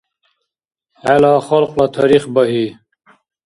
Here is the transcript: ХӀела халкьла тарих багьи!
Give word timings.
ХӀела 1.01 1.33
халкьла 1.47 1.85
тарих 1.93 2.25
багьи! 2.35 2.67